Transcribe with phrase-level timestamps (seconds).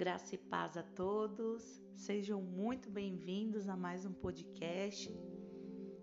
[0.00, 1.62] Graça e paz a todos,
[1.94, 5.14] sejam muito bem-vindos a mais um podcast.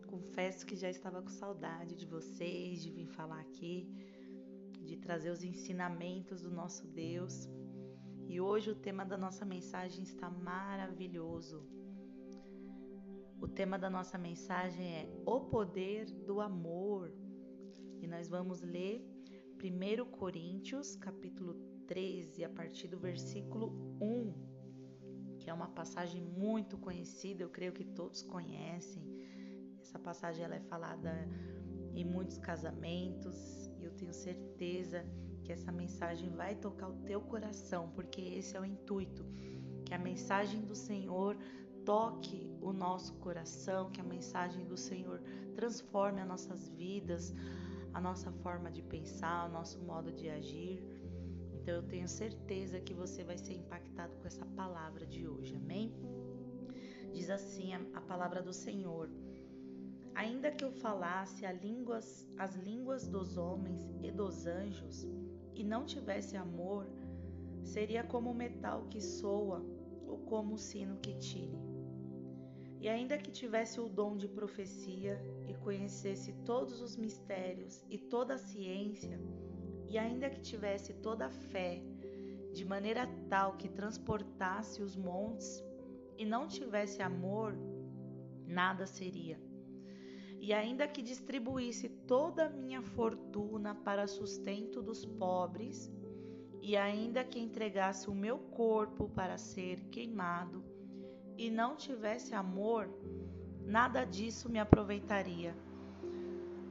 [0.05, 3.89] Confesso que já estava com saudade de vocês, de vir falar aqui,
[4.85, 7.49] de trazer os ensinamentos do nosso Deus.
[8.27, 11.67] E hoje o tema da nossa mensagem está maravilhoso.
[13.41, 17.11] O tema da nossa mensagem é o poder do amor.
[17.99, 19.03] E nós vamos ler
[19.59, 27.43] 1 Coríntios, capítulo 13, a partir do versículo 1, que é uma passagem muito conhecida,
[27.43, 29.03] eu creio que todos conhecem.
[29.81, 31.11] Essa passagem ela é falada
[31.95, 35.05] em muitos casamentos e eu tenho certeza
[35.43, 39.25] que essa mensagem vai tocar o teu coração, porque esse é o intuito,
[39.85, 41.37] que a mensagem do Senhor
[41.85, 45.21] toque o nosso coração, que a mensagem do Senhor
[45.55, 47.33] transforme as nossas vidas,
[47.93, 50.83] a nossa forma de pensar, o nosso modo de agir.
[51.67, 55.93] Então eu tenho certeza que você vai ser impactado com essa palavra de hoje, amém?
[57.11, 59.09] Diz assim a, a palavra do Senhor:
[60.15, 65.05] Ainda que eu falasse línguas, as línguas dos homens e dos anjos
[65.53, 66.87] e não tivesse amor,
[67.65, 69.61] seria como o metal que soa
[70.07, 71.59] ou como o sino que tire.
[72.79, 78.35] E ainda que tivesse o dom de profecia e conhecesse todos os mistérios e toda
[78.35, 79.19] a ciência,
[79.87, 81.81] e ainda que tivesse toda a fé,
[82.53, 85.63] de maneira tal que transportasse os montes,
[86.17, 87.55] e não tivesse amor,
[88.45, 89.39] nada seria.
[90.39, 95.91] E ainda que distribuísse toda a minha fortuna para sustento dos pobres,
[96.61, 100.63] e ainda que entregasse o meu corpo para ser queimado,
[101.37, 102.89] e não tivesse amor,
[103.63, 105.55] nada disso me aproveitaria.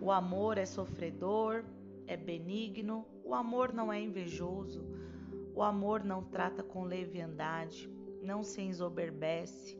[0.00, 1.64] O amor é sofredor,
[2.06, 4.86] é benigno, o amor não é invejoso,
[5.54, 7.90] o amor não trata com leviandade,
[8.22, 9.78] não se ensoberbece,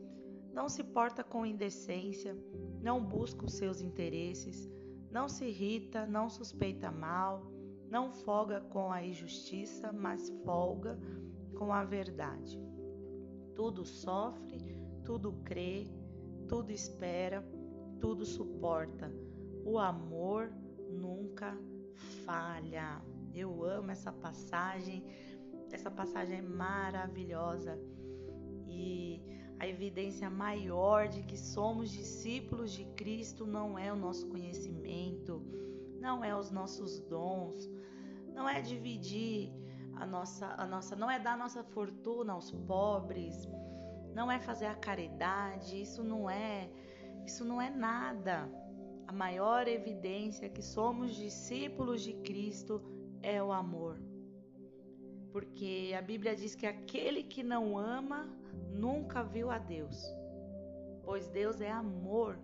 [0.53, 2.35] não se porta com indecência,
[2.81, 4.69] não busca os seus interesses,
[5.11, 7.45] não se irrita, não suspeita mal,
[7.89, 10.99] não folga com a injustiça, mas folga
[11.55, 12.59] com a verdade.
[13.55, 15.87] Tudo sofre, tudo crê,
[16.47, 17.41] tudo espera,
[17.99, 19.11] tudo suporta.
[19.63, 20.51] O amor
[20.89, 21.57] nunca
[22.25, 23.01] falha.
[23.33, 25.03] Eu amo essa passagem.
[25.71, 27.77] Essa passagem é maravilhosa.
[28.65, 29.21] E
[29.59, 35.43] a evidência maior de que somos discípulos de Cristo não é o nosso conhecimento,
[35.99, 37.69] não é os nossos dons,
[38.33, 39.51] não é dividir
[39.95, 43.47] a nossa, a nossa, não é dar nossa fortuna aos pobres,
[44.13, 46.69] não é fazer a caridade, isso não é,
[47.25, 48.47] isso não é nada.
[49.07, 52.81] A maior evidência que somos discípulos de Cristo
[53.21, 53.97] é o amor.
[55.31, 58.27] Porque a Bíblia diz que aquele que não ama
[58.69, 59.97] nunca viu a Deus,
[61.03, 62.37] pois Deus é amor.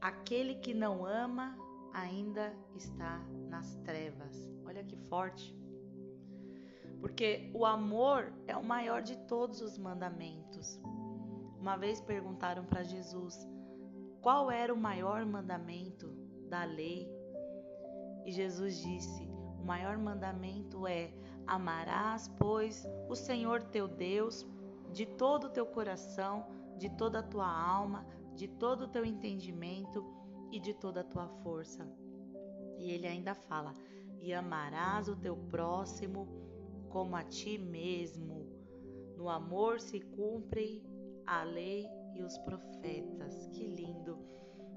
[0.00, 1.56] Aquele que não ama
[1.92, 4.50] ainda está nas trevas.
[4.64, 5.56] Olha que forte
[7.00, 10.80] porque o amor é o maior de todos os mandamentos.
[11.58, 13.46] Uma vez perguntaram para Jesus
[14.28, 16.06] qual era o maior mandamento
[16.50, 17.10] da lei,
[18.26, 19.26] e Jesus disse:
[19.58, 21.10] O maior mandamento é:
[21.46, 24.46] Amarás, pois, o Senhor teu Deus
[24.92, 26.44] de todo o teu coração,
[26.76, 30.04] de toda a tua alma, de todo o teu entendimento
[30.52, 31.90] e de toda a tua força.
[32.76, 33.72] E ele ainda fala:
[34.20, 36.28] E amarás o teu próximo
[36.90, 38.46] como a ti mesmo.
[39.16, 40.84] No amor se cumpre
[41.26, 43.46] a lei e os profetas.
[43.52, 44.18] Que lindo!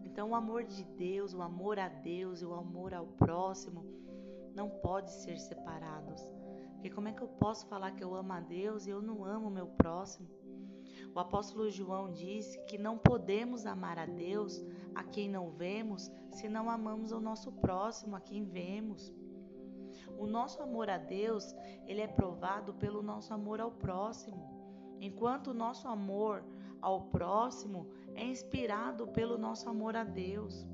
[0.03, 3.85] Então, o amor de Deus, o amor a Deus e o amor ao próximo
[4.53, 6.21] não pode ser separados.
[6.73, 9.23] Porque como é que eu posso falar que eu amo a Deus e eu não
[9.23, 10.27] amo o meu próximo?
[11.13, 14.63] O apóstolo João disse que não podemos amar a Deus
[14.95, 19.13] a quem não vemos se não amamos o nosso próximo a quem vemos.
[20.17, 25.53] O nosso amor a Deus, ele é provado pelo nosso amor ao próximo, enquanto o
[25.53, 26.43] nosso amor
[26.81, 30.65] ao próximo é inspirado pelo nosso amor a Deus.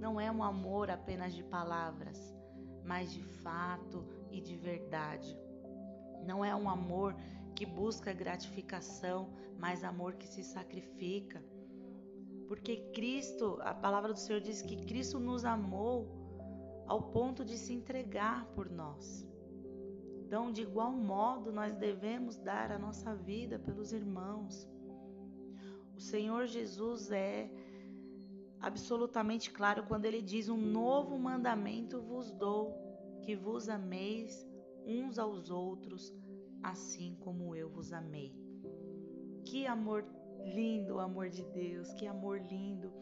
[0.00, 2.34] Não é um amor apenas de palavras,
[2.84, 5.36] mas de fato e de verdade.
[6.24, 7.14] Não é um amor
[7.54, 11.42] que busca gratificação, mas amor que se sacrifica.
[12.46, 16.08] Porque Cristo, a palavra do Senhor diz que Cristo nos amou
[16.86, 19.26] ao ponto de se entregar por nós.
[20.24, 24.68] Então, de igual modo, nós devemos dar a nossa vida pelos irmãos.
[25.98, 27.50] O Senhor Jesus é
[28.60, 32.72] absolutamente claro quando ele diz: Um novo mandamento vos dou,
[33.24, 34.48] que vos ameis
[34.86, 36.14] uns aos outros,
[36.62, 38.32] assim como eu vos amei.
[39.44, 40.04] Que amor
[40.44, 42.92] lindo, o amor de Deus, que amor lindo.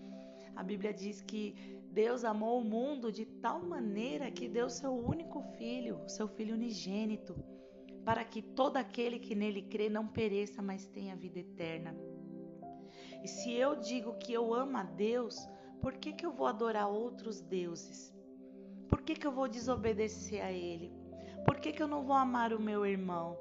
[0.55, 1.55] A Bíblia diz que
[1.93, 7.37] Deus amou o mundo de tal maneira que deu seu único filho, seu filho unigênito,
[8.07, 11.95] para que todo aquele que nele crê não pereça, mas tenha vida eterna.
[13.27, 15.49] E se eu digo que eu amo a Deus,
[15.81, 18.15] por que, que eu vou adorar outros deuses?
[18.89, 20.93] Por que, que eu vou desobedecer a Ele?
[21.45, 23.37] Por que, que eu não vou amar o meu irmão?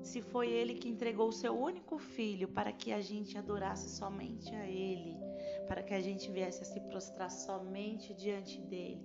[0.00, 4.54] Se foi Ele que entregou o seu único filho para que a gente adorasse somente
[4.54, 5.18] a Ele,
[5.66, 9.04] para que a gente viesse a se prostrar somente diante dele.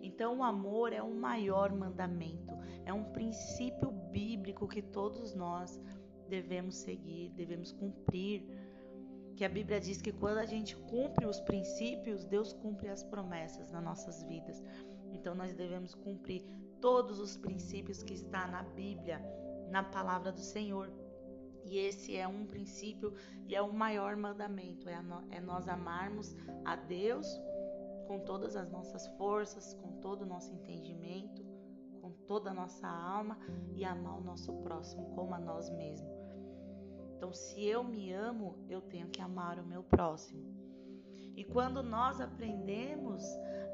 [0.00, 2.54] Então, o amor é o maior mandamento,
[2.86, 5.78] é um princípio bíblico que todos nós
[6.30, 8.61] devemos seguir, devemos cumprir
[9.36, 13.70] que a Bíblia diz que quando a gente cumpre os princípios, Deus cumpre as promessas
[13.70, 14.62] nas nossas vidas.
[15.12, 16.44] Então nós devemos cumprir
[16.80, 19.20] todos os princípios que está na Bíblia,
[19.70, 20.92] na palavra do Senhor.
[21.64, 23.14] E esse é um princípio
[23.46, 25.00] e é o maior mandamento, é,
[25.30, 26.34] é nós amarmos
[26.64, 27.26] a Deus
[28.08, 31.44] com todas as nossas forças, com todo o nosso entendimento,
[32.00, 33.38] com toda a nossa alma
[33.74, 36.21] e amar o nosso próximo como a nós mesmos.
[37.22, 40.42] Então, se eu me amo, eu tenho que amar o meu próximo.
[41.36, 43.22] E quando nós aprendemos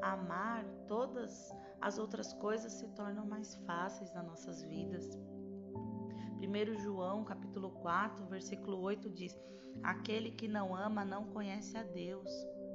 [0.03, 1.51] a amar, todas
[1.81, 5.09] as outras coisas se tornam mais fáceis nas nossas vidas.
[6.37, 9.35] 1 João, capítulo 4, versículo 8 diz:
[9.81, 12.29] Aquele que não ama não conhece a Deus,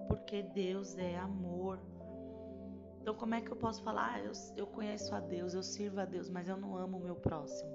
[0.09, 1.79] porque Deus é amor.
[3.01, 4.15] Então, como é que eu posso falar?
[4.15, 7.01] Ah, eu, eu conheço a Deus, eu sirvo a Deus, mas eu não amo o
[7.01, 7.71] meu próximo,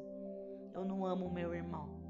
[0.74, 2.09] eu não amo o meu irmão.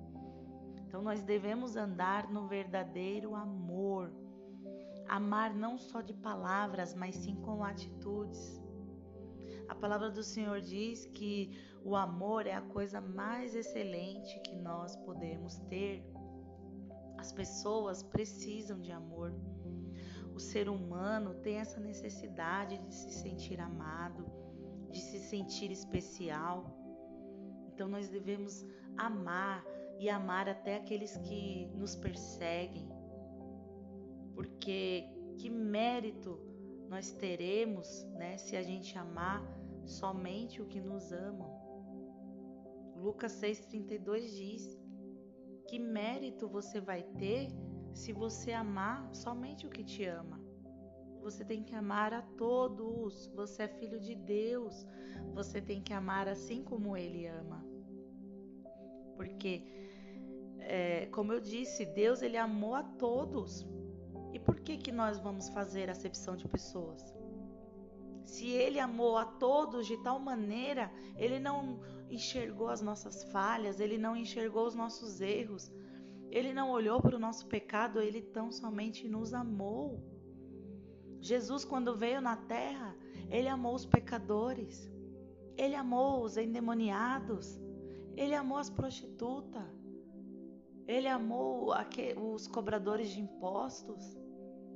[0.89, 4.12] Então nós devemos andar no verdadeiro amor.
[5.07, 8.59] Amar não só de palavras, mas sim com atitudes.
[9.68, 14.95] A palavra do Senhor diz que o amor é a coisa mais excelente que nós
[14.95, 16.03] podemos ter.
[17.19, 19.31] As pessoas precisam de amor.
[20.33, 24.25] O ser humano tem essa necessidade de se sentir amado,
[24.89, 26.65] de se sentir especial.
[27.68, 28.65] Então nós devemos
[28.97, 29.63] amar
[29.99, 32.89] e amar até aqueles que nos perseguem.
[34.33, 35.03] Porque
[35.37, 36.39] que mérito
[36.87, 39.43] nós teremos, né, se a gente amar
[39.85, 41.59] somente o que nos amam?
[42.95, 44.79] Lucas 6:32 diz:
[45.67, 47.49] Que mérito você vai ter
[47.93, 50.39] se você amar somente o que te ama?
[51.21, 53.27] Você tem que amar a todos.
[53.35, 54.85] Você é filho de Deus.
[55.33, 57.65] Você tem que amar assim como ele ama.
[59.17, 59.88] Porque
[60.71, 63.68] é, como eu disse, Deus ele amou a todos.
[64.31, 67.01] E por que que nós vamos fazer acepção de pessoas?
[68.24, 73.98] Se ele amou a todos de tal maneira, ele não enxergou as nossas falhas, ele
[73.98, 75.71] não enxergou os nossos erros,
[76.30, 80.04] ele não olhou para o nosso pecado, ele tão somente nos amou.
[81.19, 82.95] Jesus, quando veio na terra,
[83.31, 84.88] ele amou os pecadores,
[85.57, 87.60] ele amou os endemoniados,
[88.16, 89.78] ele amou as prostitutas,
[90.89, 91.71] ele amou
[92.33, 94.18] os cobradores de impostos.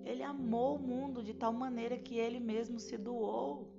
[0.05, 3.73] Ele amou o mundo de tal maneira que ele mesmo se doou.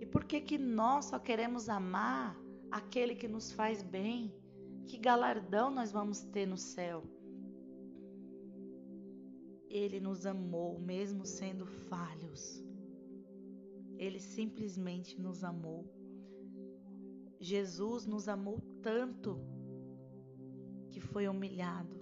[0.00, 2.36] E por que que nós só queremos amar
[2.68, 4.34] aquele que nos faz bem?
[4.88, 7.04] Que galardão nós vamos ter no céu?
[9.68, 12.60] Ele nos amou mesmo sendo falhos.
[13.96, 15.84] Ele simplesmente nos amou.
[17.38, 19.57] Jesus nos amou tanto
[20.98, 21.96] que foi humilhado,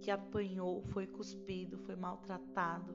[0.00, 2.94] que apanhou, foi cuspido, foi maltratado.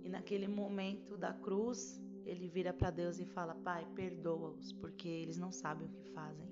[0.00, 5.38] E naquele momento da cruz, ele vira para Deus e fala: Pai, perdoa-os, porque eles
[5.38, 6.46] não sabem o que fazem.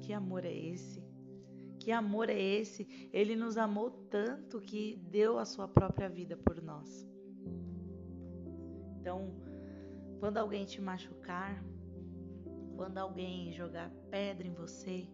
[0.00, 1.04] Que amor é esse?
[1.78, 3.10] Que amor é esse?
[3.12, 7.06] Ele nos amou tanto que deu a sua própria vida por nós.
[8.98, 9.34] Então,
[10.18, 11.62] quando alguém te machucar,
[12.80, 15.06] quando alguém jogar pedra em você,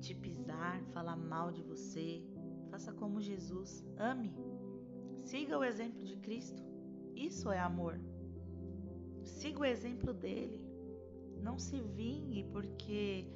[0.00, 2.22] te pisar, falar mal de você,
[2.70, 4.32] faça como Jesus, ame.
[5.16, 6.62] Siga o exemplo de Cristo.
[7.16, 7.98] Isso é amor.
[9.24, 10.64] Siga o exemplo dele.
[11.42, 13.26] Não se vingue, porque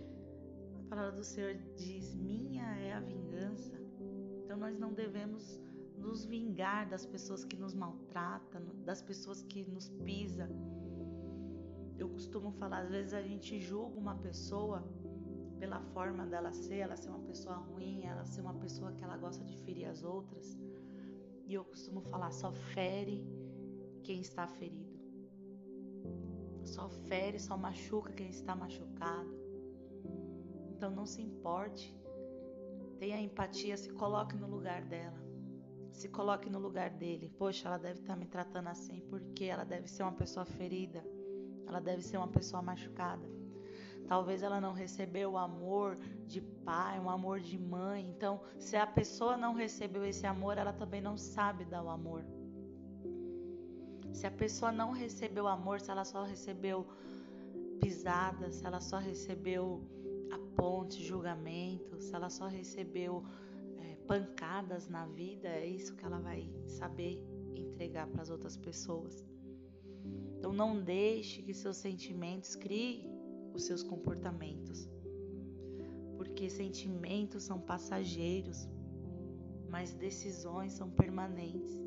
[0.79, 3.77] a palavra do Senhor diz: Minha é a vingança.
[4.45, 5.61] Então nós não devemos
[5.99, 10.84] nos vingar das pessoas que nos maltratam, das pessoas que nos pisam
[11.99, 14.83] eu costumo falar, às vezes a gente julga uma pessoa
[15.59, 19.17] pela forma dela ser, ela ser uma pessoa ruim, ela ser uma pessoa que ela
[19.17, 20.59] gosta de ferir as outras.
[21.47, 23.25] E eu costumo falar, só fere
[24.03, 24.93] quem está ferido.
[26.65, 29.35] só fere, só machuca quem está machucado.
[30.71, 31.95] Então não se importe,
[32.99, 35.23] tenha empatia, se coloque no lugar dela.
[35.93, 37.29] Se coloque no lugar dele.
[37.39, 41.05] Poxa, ela deve estar me tratando assim porque ela deve ser uma pessoa ferida,
[41.67, 43.27] ela deve ser uma pessoa machucada.
[44.07, 48.07] Talvez ela não recebeu o amor de pai, um amor de mãe.
[48.09, 52.25] Então, se a pessoa não recebeu esse amor, ela também não sabe dar o amor.
[54.13, 56.87] Se a pessoa não recebeu amor, se ela só recebeu
[57.81, 59.83] pisadas, se ela só recebeu
[60.31, 63.25] apontes, julgamento, se ela só recebeu
[63.79, 67.23] é, pancadas na vida, é isso que ela vai saber
[67.57, 69.25] entregar para as outras pessoas.
[70.39, 73.11] Então não deixe que seus sentimentos criem
[73.55, 74.89] os seus comportamentos.
[76.17, 78.69] Porque sentimentos são passageiros,
[79.71, 81.83] mas decisões são permanentes.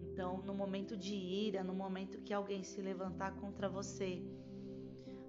[0.00, 4.22] Então, no momento de ira, no momento que alguém se levantar contra você,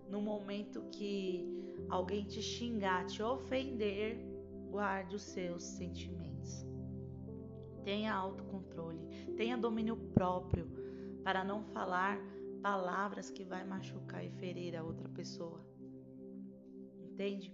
[0.10, 1.46] no momento que
[1.90, 4.18] alguém te xingar, te ofender,
[4.70, 6.66] guarde os seus sentimentos.
[7.84, 9.06] Tenha autocontrole,
[9.36, 10.77] tenha domínio próprio
[11.28, 12.18] para não falar
[12.62, 15.60] palavras que vai machucar e ferir a outra pessoa.
[17.02, 17.54] Entende?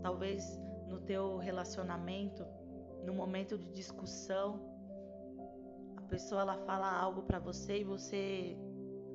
[0.00, 0.42] Talvez
[0.88, 2.46] no teu relacionamento,
[3.04, 4.58] no momento de discussão,
[6.08, 8.56] pessoa ela fala algo para você e você,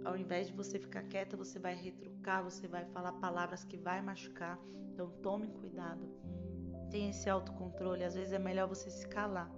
[0.06, 4.04] ao invés de você ficar quieta, você vai retrucar, você vai falar palavras que vai
[4.04, 4.60] machucar.
[4.94, 6.08] Então tome cuidado.
[6.92, 8.04] Tenha esse autocontrole.
[8.04, 9.52] Às vezes é melhor você se calar.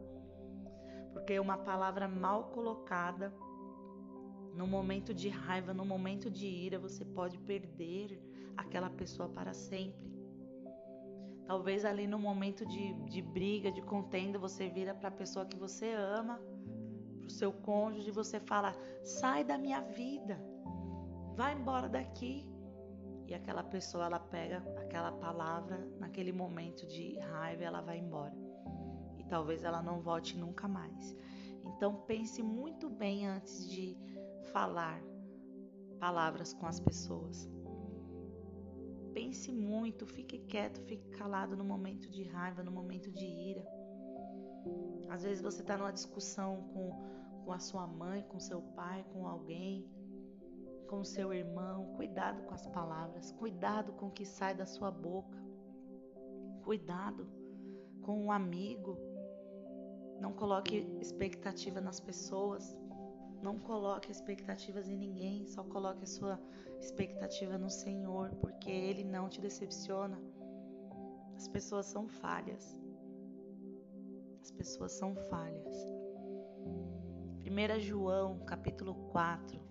[1.12, 3.34] Porque uma palavra mal colocada,
[4.56, 8.20] no momento de raiva, no momento de ira, você pode perder
[8.56, 10.14] aquela pessoa para sempre.
[11.46, 15.58] Talvez ali no momento de, de briga, de contenda, você vira para a pessoa que
[15.58, 16.40] você ama
[17.20, 20.42] para o seu cônjuge, você fala: sai da minha vida,
[21.36, 22.50] vai embora daqui.
[23.28, 28.36] E aquela pessoa, ela pega aquela palavra, naquele momento de raiva, ela vai embora.
[29.18, 31.16] E talvez ela não volte nunca mais.
[31.66, 33.98] Então pense muito bem antes de
[34.46, 35.02] falar
[36.00, 37.50] palavras com as pessoas.
[39.14, 43.66] Pense muito, fique quieto, fique calado no momento de raiva, no momento de ira.
[45.10, 49.26] Às vezes você está numa discussão com, com a sua mãe, com seu pai, com
[49.26, 49.90] alguém,
[50.90, 51.94] com seu irmão.
[51.96, 55.42] Cuidado com as palavras, cuidado com o que sai da sua boca.
[56.64, 57.28] Cuidado
[58.02, 58.98] com um amigo.
[60.20, 62.78] Não coloque expectativa nas pessoas.
[63.46, 66.42] Não coloque expectativas em ninguém, só coloque a sua
[66.80, 70.20] expectativa no Senhor, porque Ele não te decepciona.
[71.36, 72.82] As pessoas são falhas.
[74.42, 75.76] As pessoas são falhas.
[77.46, 79.62] 1 João, capítulo 4,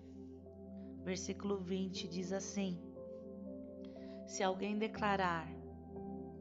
[1.03, 2.81] versículo 20 diz assim:
[4.25, 5.53] Se alguém declarar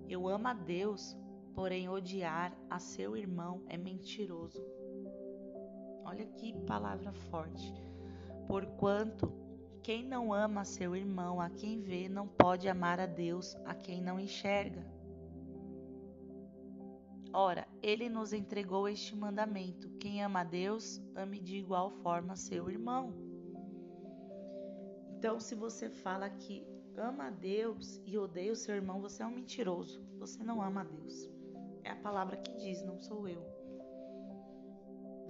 [0.08, 1.16] eu amo a Deus,
[1.52, 4.64] porém odiar a seu irmão é mentiroso.
[6.04, 7.73] Olha que palavra forte.
[8.46, 9.32] Porquanto
[9.82, 14.00] quem não ama seu irmão a quem vê não pode amar a Deus a quem
[14.00, 14.84] não enxerga.
[17.32, 22.70] Ora, ele nos entregou este mandamento: quem ama a Deus, ame de igual forma seu
[22.70, 23.12] irmão.
[25.18, 29.26] Então, se você fala que ama a Deus e odeia o seu irmão, você é
[29.26, 30.02] um mentiroso.
[30.18, 31.28] Você não ama a Deus.
[31.82, 33.53] É a palavra que diz, não sou eu.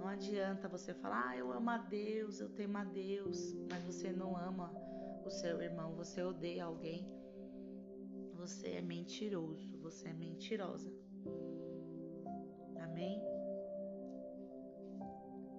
[0.05, 4.11] Não adianta você falar, ah, eu amo a Deus, eu temo a Deus, mas você
[4.11, 4.71] não ama
[5.25, 7.11] o seu irmão, você odeia alguém.
[8.35, 10.93] Você é mentiroso, você é mentirosa.
[12.83, 13.19] Amém?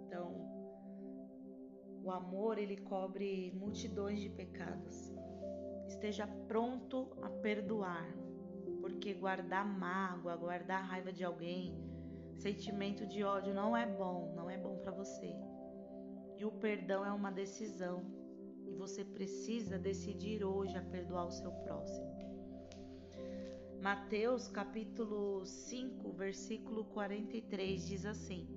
[0.06, 0.32] Então,
[2.04, 5.12] o amor ele cobre multidões de pecados.
[5.88, 8.06] Esteja pronto a perdoar,
[8.80, 11.74] porque guardar mágoa, guardar raiva de alguém,
[12.36, 15.34] sentimento de ódio não é bom, não é bom para você.
[16.36, 18.04] E o perdão é uma decisão,
[18.66, 22.14] e você precisa decidir hoje a perdoar o seu próximo.
[23.80, 28.48] Mateus capítulo 5, versículo 43 diz assim: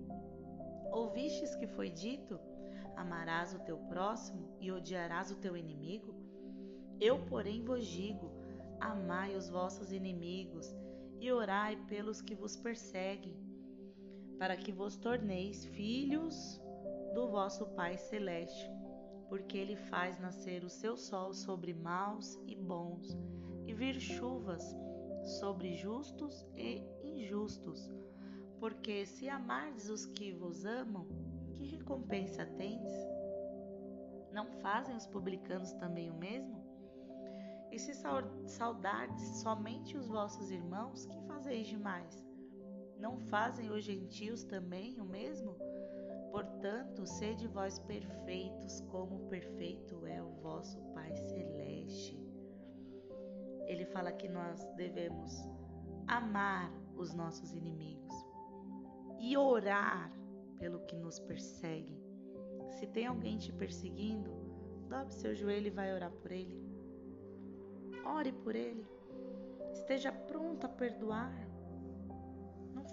[0.91, 2.39] Ouvistes que foi dito:
[2.95, 6.15] Amarás o teu próximo e odiarás o teu inimigo?
[7.00, 8.31] Eu, porém, vos digo:
[8.79, 10.75] Amai os vossos inimigos
[11.19, 13.36] e orai pelos que vos perseguem,
[14.39, 16.62] para que vos torneis filhos
[17.13, 18.72] do vosso Pai celeste,
[19.27, 23.17] porque ele faz nascer o seu sol sobre maus e bons,
[23.67, 24.63] e vir chuvas
[25.39, 27.91] sobre justos e injustos.
[28.60, 31.05] Porque se amardes os que vos amam,
[31.53, 32.93] que recompensa tendes?
[34.31, 36.63] Não fazem os publicanos também o mesmo?
[37.72, 37.93] E se
[38.48, 42.28] saudardes somente os vossos irmãos, que fazeis demais?
[43.00, 45.56] Não fazem os gentios também o mesmo?
[46.32, 52.20] Portanto, sede vós perfeitos, como perfeito é o vosso Pai Celeste.
[53.65, 55.48] Ele fala que nós devemos
[56.08, 58.13] amar os nossos inimigos
[59.20, 60.12] e orar
[60.60, 61.98] pelo que nos persegue.
[62.72, 64.32] Se tem alguém te perseguindo,
[64.88, 66.60] dobre seu joelho e vai orar por ele.
[68.06, 68.86] Ore por ele.
[69.72, 71.49] Esteja pronto a perdoar.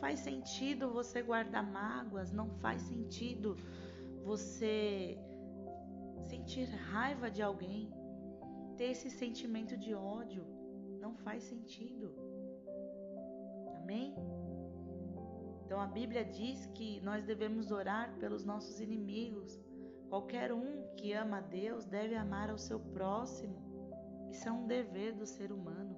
[0.00, 3.56] Faz sentido você guardar mágoas, não faz sentido
[4.22, 5.18] você
[6.28, 7.90] sentir raiva de alguém,
[8.76, 10.44] ter esse sentimento de ódio.
[11.00, 12.12] Não faz sentido.
[13.76, 14.14] Amém?
[15.64, 19.58] Então a Bíblia diz que nós devemos orar pelos nossos inimigos.
[20.08, 23.56] Qualquer um que ama a Deus deve amar ao seu próximo.
[24.30, 25.95] Isso é um dever do ser humano.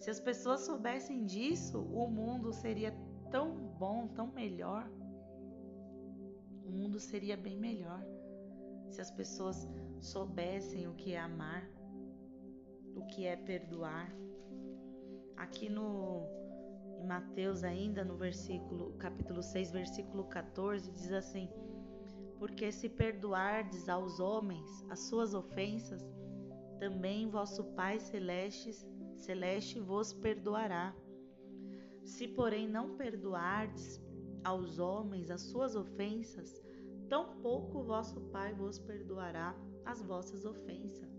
[0.00, 2.90] Se as pessoas soubessem disso, o mundo seria
[3.30, 4.90] tão bom, tão melhor.
[6.64, 8.02] O mundo seria bem melhor
[8.88, 9.68] se as pessoas
[10.00, 11.68] soubessem o que é amar,
[12.96, 14.10] o que é perdoar.
[15.36, 16.26] Aqui no
[16.98, 21.46] em Mateus ainda no versículo capítulo 6, versículo 14 diz assim:
[22.38, 26.02] Porque se perdoardes aos homens as suas ofensas,
[26.78, 28.70] também vosso Pai celeste,
[29.20, 30.94] celeste vos perdoará.
[32.04, 34.00] Se, porém, não perdoardes
[34.42, 36.62] aos homens as suas ofensas,
[37.08, 41.10] tampouco vosso Pai vos perdoará as vossas ofensas.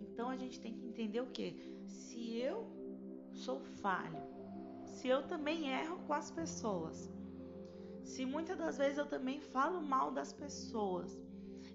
[0.00, 1.48] Então a gente tem que entender o que?
[1.86, 2.66] Se eu
[3.32, 4.22] sou falho,
[4.84, 7.10] se eu também erro com as pessoas,
[8.02, 11.16] se muitas das vezes eu também falo mal das pessoas,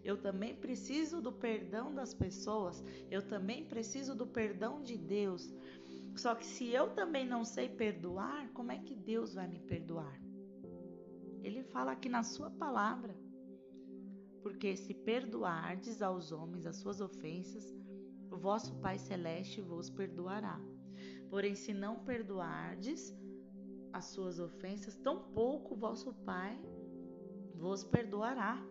[0.04, 5.54] eu também preciso do perdão das pessoas, eu também preciso do perdão de Deus.
[6.16, 10.22] Só que se eu também não sei perdoar, como é que Deus vai me perdoar?
[11.42, 13.16] Ele fala aqui na sua palavra.
[14.42, 17.74] Porque se perdoardes aos homens as suas ofensas,
[18.30, 20.60] o vosso Pai Celeste vos perdoará.
[21.30, 23.16] Porém, se não perdoardes
[23.94, 26.60] as suas ofensas, tampouco vosso Pai
[27.56, 28.62] vos perdoará.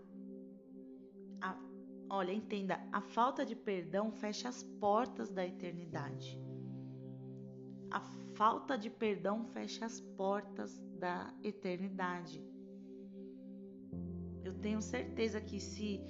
[1.42, 1.57] A,
[2.09, 6.40] olha, entenda, a falta de perdão fecha as portas da eternidade.
[7.90, 8.00] A
[8.35, 12.40] falta de perdão fecha as portas da eternidade.
[14.44, 16.00] Eu tenho certeza que se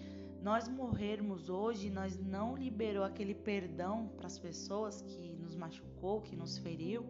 [0.43, 6.37] nós morrermos hoje, nós não liberou aquele perdão para as pessoas que nos machucou, que
[6.37, 7.07] nos feriu,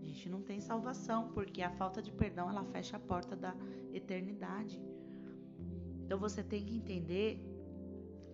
[0.00, 3.54] a gente não tem salvação, porque a falta de perdão ela fecha a porta da
[3.92, 4.80] eternidade.
[6.08, 7.38] Então você tem que entender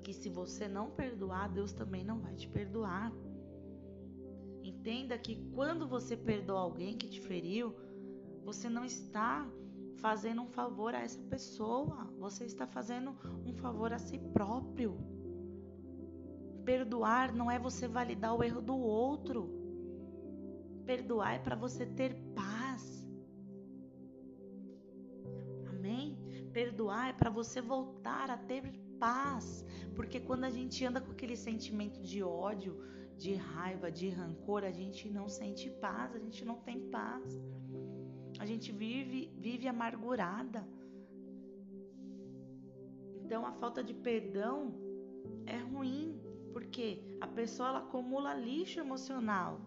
[0.05, 3.13] que se você não perdoar, Deus também não vai te perdoar.
[4.63, 7.75] Entenda que quando você perdoa alguém que te feriu,
[8.45, 9.45] você não está
[9.97, 13.13] fazendo um favor a essa pessoa, você está fazendo
[13.45, 14.97] um favor a si próprio.
[16.65, 19.51] Perdoar não é você validar o erro do outro.
[20.87, 22.54] Perdoar é para você ter paz.
[26.55, 28.63] Perdoar é para você voltar a ter
[28.99, 29.65] paz.
[29.97, 32.73] Porque quando a gente anda com aquele sentimento de ódio,
[33.17, 37.43] de raiva, de rancor, a gente não sente paz, a gente não tem paz.
[38.39, 40.67] A gente vive, vive amargurada.
[43.21, 44.75] Então a falta de perdão
[45.47, 46.21] é ruim,
[46.53, 46.87] porque
[47.21, 49.61] a pessoa ela acumula lixo emocional.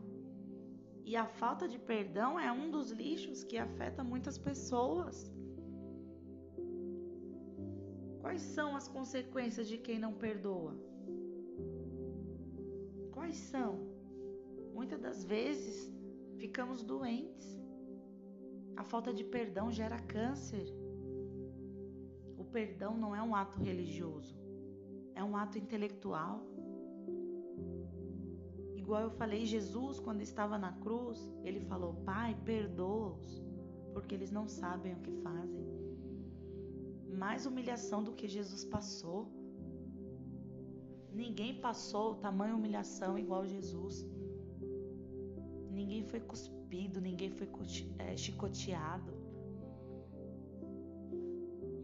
[1.04, 5.32] E a falta de perdão é um dos lixos que afeta muitas pessoas.
[8.38, 10.76] Quais são as consequências de quem não perdoa?
[13.12, 13.72] Quais são?
[14.76, 15.92] Muitas das vezes
[16.38, 17.48] ficamos doentes.
[18.76, 20.68] A falta de perdão gera câncer.
[22.38, 24.38] O perdão não é um ato religioso,
[25.16, 26.46] é um ato intelectual.
[28.76, 33.44] Igual eu falei, Jesus, quando estava na cruz, ele falou: Pai, perdoa-os,
[33.96, 35.57] porque eles não sabem o que fazem.
[37.24, 39.20] Mais humilhação do que Jesus passou.
[41.24, 43.96] Ninguém passou tamanha humilhação igual Jesus.
[45.72, 46.58] Ninguém foi cuspido
[47.02, 47.50] ninguém foi
[48.00, 49.14] é, chicoteado.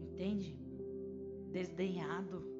[0.02, 0.56] Entende?
[1.52, 2.52] Desdenhado.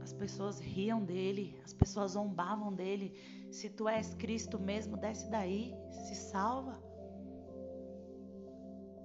[0.00, 3.14] As pessoas riam dele, as pessoas zombavam dele.
[3.50, 6.82] Se tu és Cristo mesmo, desce daí, se salva.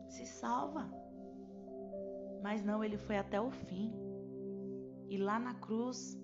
[0.10, 0.90] Se salva.
[2.48, 3.92] Mas não, ele foi até o fim.
[5.10, 6.18] E lá na cruz,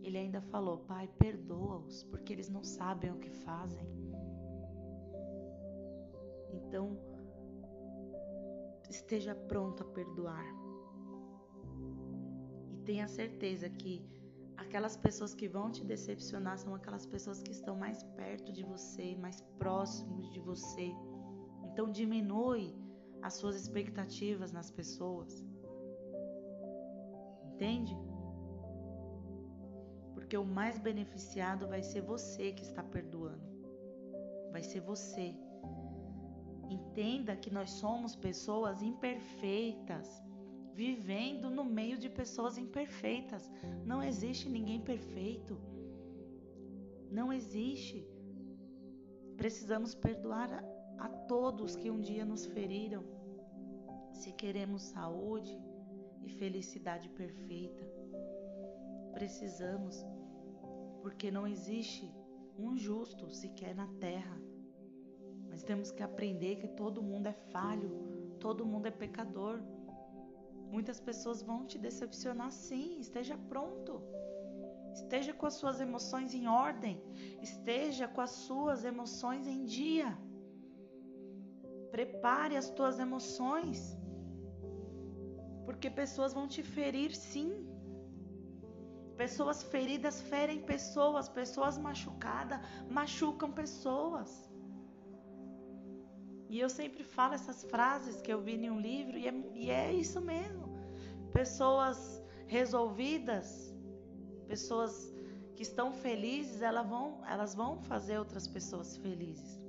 [0.00, 3.84] ele ainda falou: Pai, perdoa-os, porque eles não sabem o que fazem.
[6.52, 6.96] Então,
[8.88, 10.46] esteja pronto a perdoar.
[12.70, 14.08] E tenha certeza que
[14.56, 19.16] aquelas pessoas que vão te decepcionar são aquelas pessoas que estão mais perto de você,
[19.16, 20.92] mais próximos de você.
[21.64, 22.72] Então, diminui
[23.22, 25.44] as suas expectativas nas pessoas.
[27.52, 27.96] Entende?
[30.14, 33.48] Porque o mais beneficiado vai ser você que está perdoando.
[34.52, 35.34] Vai ser você.
[36.70, 40.06] Entenda que nós somos pessoas imperfeitas,
[40.74, 43.50] vivendo no meio de pessoas imperfeitas.
[43.84, 45.58] Não existe ninguém perfeito.
[47.10, 48.06] Não existe.
[49.36, 50.50] Precisamos perdoar
[50.98, 53.04] a, todos que um dia nos feriram.
[54.12, 55.56] Se queremos saúde,
[56.28, 57.84] e felicidade perfeita.
[59.12, 60.06] Precisamos,
[61.02, 62.14] porque não existe
[62.58, 64.38] um justo sequer na terra.
[65.48, 67.90] Mas temos que aprender que todo mundo é falho,
[68.38, 69.60] todo mundo é pecador.
[70.70, 74.02] Muitas pessoas vão te decepcionar sim, esteja pronto.
[74.92, 77.00] Esteja com as suas emoções em ordem,
[77.40, 80.18] esteja com as suas emoções em dia.
[81.98, 83.78] Prepare as tuas emoções
[85.68, 87.50] porque pessoas vão te ferir sim.
[89.22, 94.30] Pessoas feridas ferem pessoas, pessoas machucadas machucam pessoas.
[96.48, 99.70] E eu sempre falo essas frases que eu vi em um livro, e é, e
[99.70, 100.66] é isso mesmo.
[101.32, 101.98] Pessoas
[102.46, 103.74] resolvidas,
[104.46, 104.94] pessoas
[105.56, 109.60] que estão felizes, elas vão, elas vão fazer outras pessoas felizes.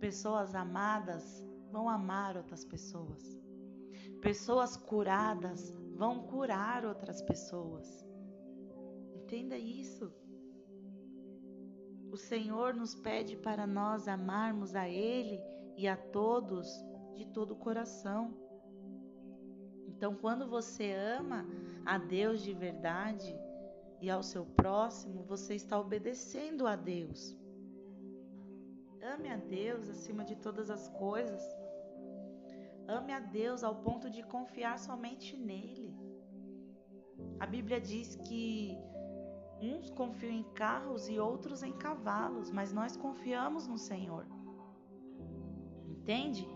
[0.00, 1.43] Pessoas amadas
[1.74, 3.36] vão amar outras pessoas.
[4.22, 8.06] Pessoas curadas vão curar outras pessoas.
[9.12, 10.12] Entenda isso.
[12.12, 15.40] O Senhor nos pede para nós amarmos a Ele
[15.76, 16.68] e a todos
[17.16, 18.32] de todo o coração.
[19.88, 21.44] Então, quando você ama
[21.84, 23.36] a Deus de verdade
[24.00, 27.36] e ao seu próximo, você está obedecendo a Deus.
[29.02, 31.63] Ame a Deus acima de todas as coisas.
[32.86, 35.94] Ame a Deus ao ponto de confiar somente nele.
[37.40, 38.76] A Bíblia diz que
[39.60, 44.26] uns confiam em carros e outros em cavalos, mas nós confiamos no Senhor.
[45.88, 46.46] Entende?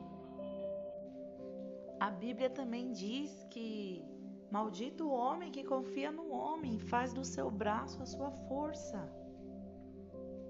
[1.99, 4.05] A Bíblia também diz que
[4.51, 9.01] maldito o homem que confia no homem, faz do seu braço a sua força.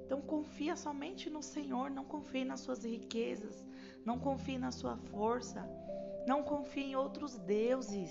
[0.05, 3.68] Então confia somente no Senhor, não confie nas suas riquezas,
[4.09, 5.61] não confie na sua força.
[6.27, 8.11] Não confie em outros deuses.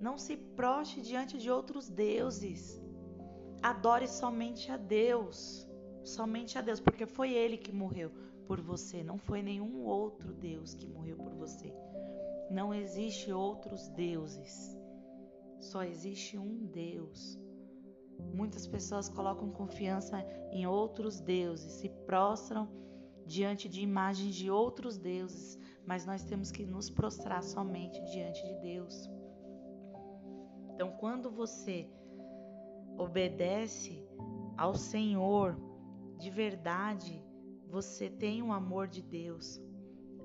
[0.00, 2.80] Não se proste diante de outros deuses.
[3.60, 5.68] Adore somente a Deus.
[6.04, 8.12] Somente a Deus, porque foi Ele que morreu
[8.46, 11.74] por você, não foi nenhum outro Deus que morreu por você.
[12.50, 14.78] Não existe outros deuses.
[15.58, 17.40] Só existe um Deus.
[18.32, 22.83] Muitas pessoas colocam confiança em outros deuses, se prostram
[23.26, 28.54] diante de imagens de outros deuses, mas nós temos que nos prostrar somente diante de
[28.60, 29.10] Deus.
[30.74, 31.88] Então, quando você
[32.98, 34.04] obedece
[34.56, 35.56] ao Senhor
[36.18, 37.22] de verdade,
[37.68, 39.60] você tem o um amor de Deus.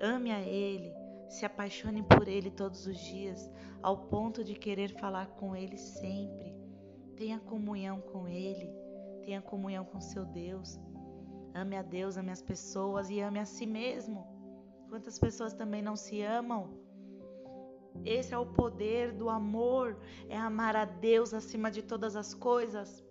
[0.00, 0.92] Ame a Ele,
[1.28, 3.50] se apaixone por Ele todos os dias,
[3.82, 6.54] ao ponto de querer falar com Ele sempre.
[7.16, 8.72] Tenha comunhão com Ele,
[9.22, 10.80] tenha comunhão com seu Deus.
[11.54, 14.26] Ame a Deus, ame as pessoas e ame a si mesmo.
[14.88, 16.70] Quantas pessoas também não se amam?
[18.04, 23.04] Esse é o poder do amor, é amar a Deus acima de todas as coisas.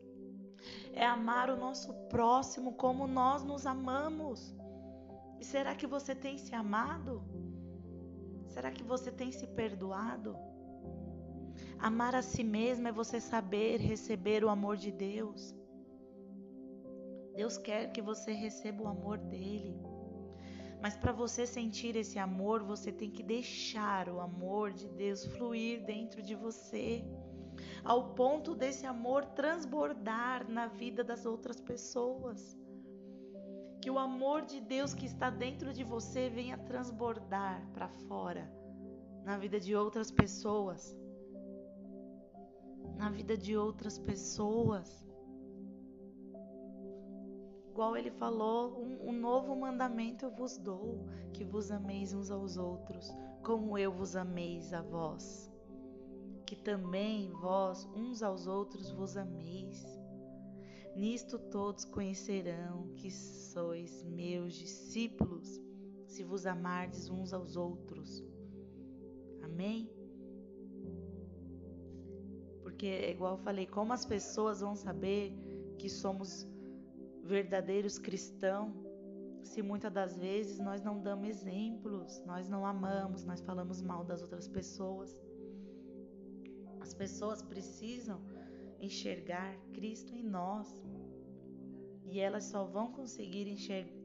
[0.94, 4.56] É amar o nosso próximo como nós nos amamos.
[5.40, 7.24] E será que você tem se amado?
[8.48, 10.36] Será que você tem se perdoado?
[11.78, 15.56] Amar a si mesmo é você saber receber o amor de Deus.
[17.40, 19.74] Deus quer que você receba o amor dele.
[20.82, 25.86] Mas para você sentir esse amor, você tem que deixar o amor de Deus fluir
[25.86, 27.02] dentro de você,
[27.82, 32.58] ao ponto desse amor transbordar na vida das outras pessoas.
[33.82, 38.52] Que o amor de Deus que está dentro de você venha transbordar para fora,
[39.24, 40.94] na vida de outras pessoas.
[42.98, 45.09] Na vida de outras pessoas
[47.80, 52.58] igual ele falou, um, um novo mandamento eu vos dou, que vos ameis uns aos
[52.58, 53.10] outros,
[53.42, 55.50] como eu vos ameis a vós,
[56.46, 59.98] que também vós uns aos outros vos ameis.
[60.94, 65.48] Nisto todos conhecerão que sois meus discípulos,
[66.06, 68.22] se vos amardes uns aos outros.
[69.42, 69.90] Amém?
[72.62, 75.34] Porque, igual eu falei, como as pessoas vão saber
[75.78, 76.46] que somos
[77.30, 78.74] verdadeiros cristãos
[79.44, 84.22] se muitas das vezes nós não damos exemplos, nós não amamos, nós falamos mal das
[84.22, 85.10] outras pessoas.
[86.80, 88.20] As pessoas precisam
[88.80, 90.68] enxergar Cristo em nós.
[92.06, 93.48] E elas só vão conseguir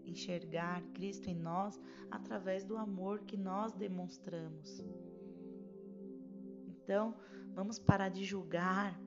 [0.05, 4.83] enxergar Cristo em nós através do amor que nós demonstramos.
[6.69, 7.15] Então,
[7.55, 8.99] vamos parar de julgar,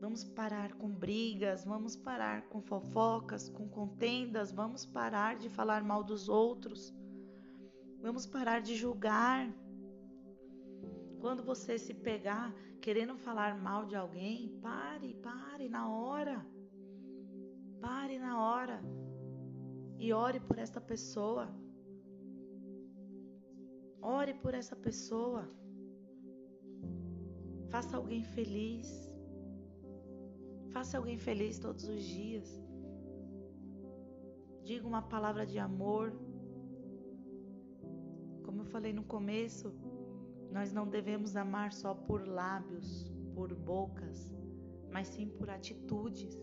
[0.00, 6.04] Vamos parar com brigas, vamos parar com fofocas, com contendas, vamos parar de falar mal
[6.04, 6.94] dos outros.
[8.00, 9.52] Vamos parar de julgar.
[11.20, 16.46] Quando você se pegar querendo falar mal de alguém, pare, pare na hora.
[17.80, 18.80] Pare na hora
[19.98, 21.48] e ore por esta pessoa.
[24.00, 25.48] Ore por essa pessoa.
[27.68, 29.07] Faça alguém feliz.
[30.72, 32.62] Faça alguém feliz todos os dias.
[34.62, 36.12] Diga uma palavra de amor.
[38.44, 39.72] Como eu falei no começo,
[40.52, 44.34] nós não devemos amar só por lábios, por bocas,
[44.92, 46.36] mas sim por atitudes.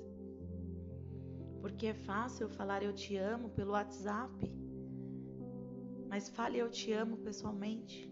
[1.61, 4.51] Porque é fácil falar eu te amo pelo WhatsApp,
[6.07, 8.11] mas fale eu te amo pessoalmente.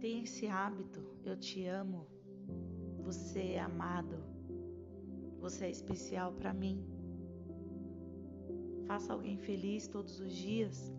[0.00, 2.06] Tenha esse hábito, eu te amo
[3.04, 4.16] você é amado.
[5.40, 6.82] Você é especial para mim.
[8.86, 10.92] Faça alguém feliz todos os dias.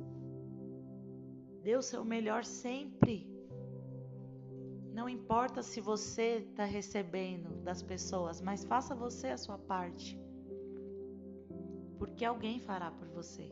[1.64, 3.28] Dê o seu melhor sempre.
[4.94, 10.20] Não importa se você está recebendo das pessoas, mas faça você a sua parte.
[11.98, 13.52] Porque alguém fará por você.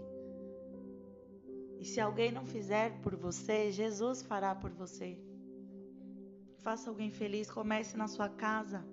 [1.80, 5.20] E se alguém não fizer por você, Jesus fará por você.
[6.64, 8.86] Faça alguém feliz, comece na sua casa,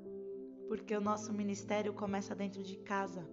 [0.68, 3.24] porque o nosso ministério começa dentro de casa.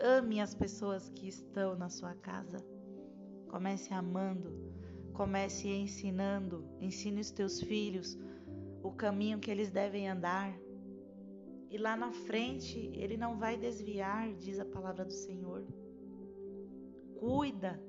[0.00, 2.58] Ame as pessoas que estão na sua casa.
[3.48, 4.50] Comece amando,
[5.12, 8.18] comece ensinando, ensine os teus filhos
[8.82, 10.52] o caminho que eles devem andar.
[11.70, 15.64] E lá na frente ele não vai desviar, diz a palavra do Senhor.
[17.18, 17.80] Cuida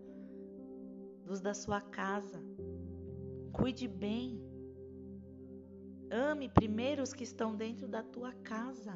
[1.26, 2.42] dos da sua casa.
[3.52, 4.53] Cuide bem.
[6.14, 8.94] Ame primeiro os que estão dentro da tua casa.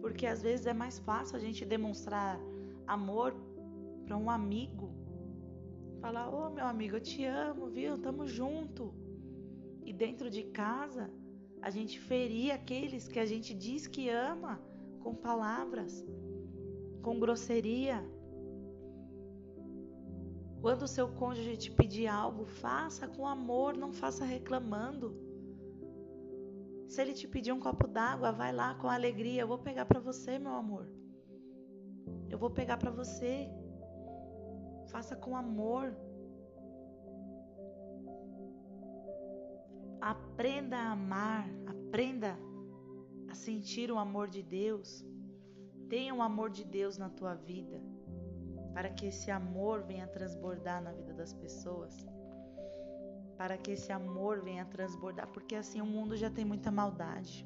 [0.00, 2.36] Porque às vezes é mais fácil a gente demonstrar
[2.84, 3.32] amor
[4.04, 4.92] para um amigo.
[6.00, 7.96] Falar: "Ô, oh, meu amigo, eu te amo, viu?
[7.96, 8.92] Tamo junto".
[9.84, 11.08] E dentro de casa,
[11.60, 14.60] a gente ferir aqueles que a gente diz que ama
[14.98, 16.04] com palavras,
[17.02, 18.04] com grosseria.
[20.60, 25.21] Quando o seu cônjuge te pedir algo, faça com amor, não faça reclamando.
[26.92, 29.40] Se ele te pedir um copo d'água, vai lá com alegria.
[29.40, 30.86] Eu vou pegar para você, meu amor.
[32.28, 33.48] Eu vou pegar para você.
[34.90, 35.96] Faça com amor.
[40.02, 42.38] Aprenda a amar, aprenda
[43.30, 45.02] a sentir o amor de Deus.
[45.88, 47.80] Tenha o amor de Deus na tua vida,
[48.74, 52.06] para que esse amor venha transbordar na vida das pessoas
[53.42, 57.44] para que esse amor venha transbordar, porque assim o mundo já tem muita maldade.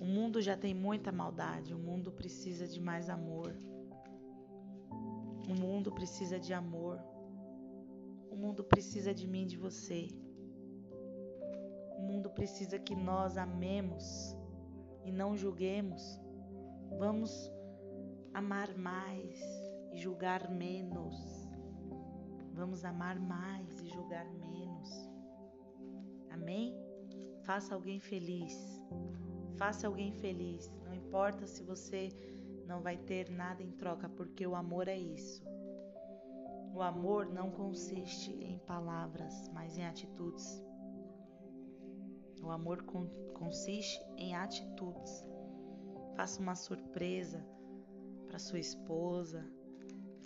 [0.00, 3.56] O mundo já tem muita maldade, o mundo precisa de mais amor.
[5.48, 6.98] O mundo precisa de amor.
[8.28, 10.08] O mundo precisa de mim, de você.
[11.96, 14.36] O mundo precisa que nós amemos
[15.04, 16.02] e não julguemos.
[16.98, 17.30] Vamos
[18.34, 19.38] amar mais
[19.92, 21.16] e julgar menos.
[22.52, 23.75] Vamos amar mais
[24.06, 25.10] julgar menos.
[26.30, 26.76] Amém?
[27.42, 28.54] Faça alguém feliz.
[29.56, 30.70] Faça alguém feliz.
[30.84, 32.08] Não importa se você
[32.66, 35.44] não vai ter nada em troca, porque o amor é isso.
[36.72, 40.62] O amor não consiste em palavras, mas em atitudes.
[42.42, 42.84] O amor
[43.34, 45.26] consiste em atitudes.
[46.14, 47.44] Faça uma surpresa
[48.28, 49.44] para sua esposa,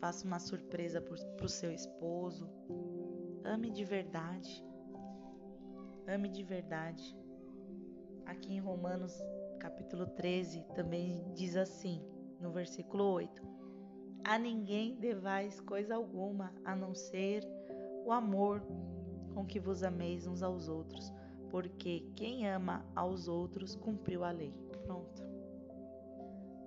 [0.00, 2.48] Faça uma surpresa para o seu esposo.
[3.44, 4.64] Ame de verdade.
[6.06, 7.16] Ame de verdade.
[8.26, 9.18] Aqui em Romanos
[9.58, 12.02] capítulo 13 também diz assim,
[12.38, 13.42] no versículo 8:
[14.24, 17.42] A ninguém devais coisa alguma, a não ser
[18.04, 18.62] o amor
[19.34, 21.12] com que vos ameis uns aos outros,
[21.48, 24.54] porque quem ama aos outros cumpriu a lei.
[24.84, 25.22] Pronto.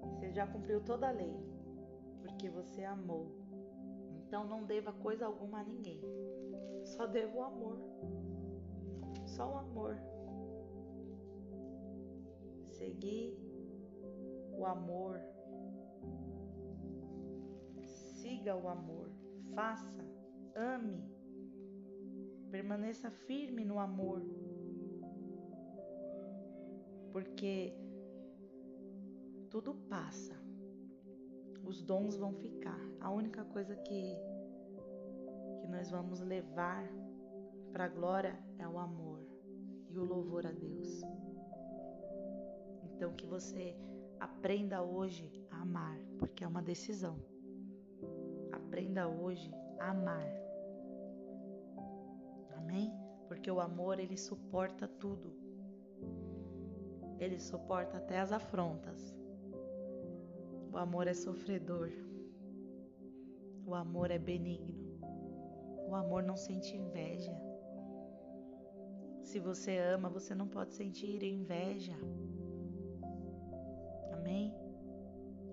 [0.01, 1.35] Você já cumpriu toda a lei,
[2.21, 3.31] porque você amou.
[4.25, 6.01] Então não deva coisa alguma a ninguém.
[6.83, 7.77] Só devo o amor.
[9.25, 9.97] Só o amor.
[12.69, 13.37] Seguir
[14.57, 15.19] o amor.
[17.83, 19.09] Siga o amor.
[19.55, 19.91] Faça.
[20.55, 21.03] Ame.
[22.51, 24.21] Permaneça firme no amor.
[27.11, 27.73] Porque
[29.49, 30.35] tudo passa.
[31.63, 32.79] Os dons vão ficar.
[32.99, 34.15] A única coisa que
[35.63, 36.83] que nós vamos levar
[37.71, 39.25] para a glória é o amor
[39.89, 41.01] e o louvor a Deus.
[42.83, 43.73] Então que você
[44.19, 47.17] aprenda hoje a amar, porque é uma decisão.
[48.51, 50.27] Aprenda hoje a amar.
[52.57, 52.93] Amém?
[53.29, 55.33] Porque o amor ele suporta tudo.
[57.19, 59.15] Ele suporta até as afrontas.
[60.73, 61.89] O amor é sofredor.
[63.65, 64.82] O amor é benigno.
[65.93, 67.31] O amor não sente inveja.
[69.21, 71.95] Se você ama, você não pode sentir inveja.
[74.11, 74.57] Amém?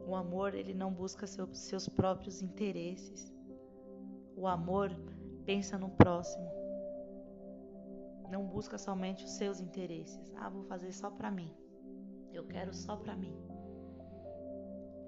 [0.07, 3.31] O amor, ele não busca seu, seus próprios interesses.
[4.35, 4.89] O amor
[5.45, 6.51] pensa no próximo.
[8.31, 10.33] Não busca somente os seus interesses.
[10.37, 11.55] Ah, vou fazer só para mim.
[12.33, 13.37] Eu quero só para mim.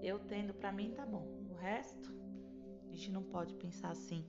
[0.03, 1.27] Eu tendo para mim tá bom.
[1.49, 2.15] O resto,
[2.83, 4.29] a gente não pode pensar assim.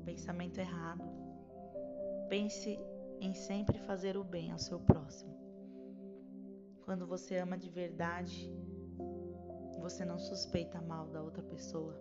[0.00, 1.04] Pensamento errado.
[2.28, 2.78] Pense
[3.20, 5.38] em sempre fazer o bem ao seu próximo.
[6.84, 8.52] Quando você ama de verdade,
[9.80, 11.96] você não suspeita mal da outra pessoa.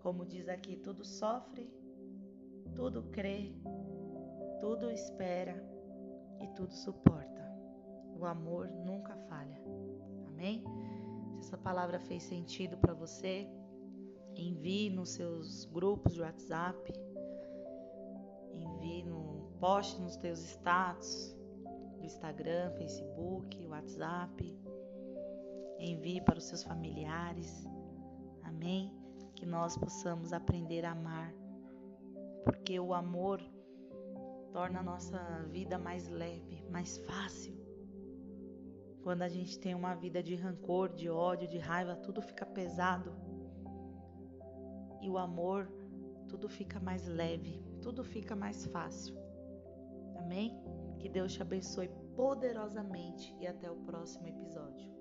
[0.00, 1.72] Como diz aqui, tudo sofre,
[2.74, 3.54] tudo crê,
[4.60, 5.64] tudo espera
[6.40, 7.44] e tudo suporta.
[8.18, 9.60] O amor nunca falha.
[10.26, 10.62] Amém?
[11.40, 13.48] Se essa palavra fez sentido para você,
[14.36, 16.92] envie nos seus grupos de WhatsApp,
[18.52, 21.34] envie no poste nos teus status
[21.98, 24.56] do Instagram, Facebook, WhatsApp.
[25.78, 27.66] Envie para os seus familiares.
[28.42, 28.92] Amém?
[29.34, 31.34] Que nós possamos aprender a amar,
[32.44, 33.42] porque o amor
[34.52, 35.18] torna a nossa
[35.50, 37.54] vida mais leve, mais fácil.
[39.02, 43.25] Quando a gente tem uma vida de rancor, de ódio, de raiva, tudo fica pesado.
[45.06, 45.70] E o amor,
[46.28, 49.16] tudo fica mais leve, tudo fica mais fácil.
[50.16, 50.60] Amém?
[50.98, 54.95] Que Deus te abençoe poderosamente e até o próximo episódio.